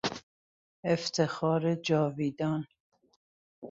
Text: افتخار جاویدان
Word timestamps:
افتخار 0.83 1.75
جاویدان 1.75 2.67